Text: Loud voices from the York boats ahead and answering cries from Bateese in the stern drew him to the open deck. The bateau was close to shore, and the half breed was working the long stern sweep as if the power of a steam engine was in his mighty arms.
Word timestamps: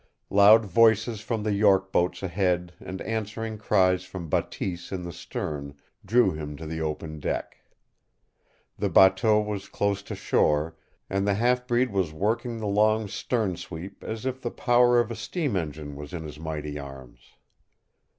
Loud 0.31 0.65
voices 0.65 1.21
from 1.21 1.43
the 1.43 1.53
York 1.53 1.91
boats 1.91 2.23
ahead 2.23 2.73
and 2.79 3.03
answering 3.03 3.59
cries 3.59 4.03
from 4.03 4.29
Bateese 4.31 4.91
in 4.91 5.03
the 5.03 5.13
stern 5.13 5.75
drew 6.03 6.31
him 6.33 6.57
to 6.57 6.65
the 6.65 6.81
open 6.81 7.19
deck. 7.19 7.57
The 8.79 8.89
bateau 8.89 9.39
was 9.39 9.69
close 9.69 10.01
to 10.01 10.15
shore, 10.15 10.75
and 11.07 11.27
the 11.27 11.35
half 11.35 11.67
breed 11.67 11.91
was 11.91 12.13
working 12.13 12.57
the 12.57 12.65
long 12.65 13.07
stern 13.07 13.57
sweep 13.57 14.03
as 14.03 14.25
if 14.25 14.41
the 14.41 14.49
power 14.49 14.99
of 14.99 15.11
a 15.11 15.15
steam 15.15 15.55
engine 15.55 15.95
was 15.95 16.13
in 16.13 16.23
his 16.23 16.39
mighty 16.39 16.79
arms. 16.79 17.35